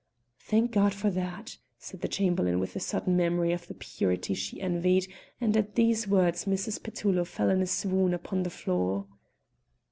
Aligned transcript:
"Thank 0.39 0.71
God 0.71 0.95
for 0.95 1.11
that!" 1.11 1.57
said 1.77 2.01
the 2.01 2.07
Chamberlain 2.07 2.59
with 2.59 2.75
a 2.75 2.79
sudden 2.79 3.15
memory 3.15 3.51
of 3.53 3.67
the 3.67 3.75
purity 3.75 4.33
she 4.33 4.59
envied, 4.59 5.07
and 5.39 5.55
at 5.55 5.75
these 5.75 6.07
words 6.07 6.45
Mrs. 6.45 6.81
Petullo 6.81 7.23
fell 7.23 7.51
in 7.51 7.61
a 7.61 7.67
swoon 7.67 8.11
upon 8.11 8.41
the 8.41 8.49
floor. 8.49 9.05